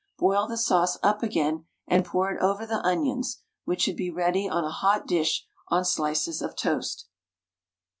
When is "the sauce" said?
0.47-0.97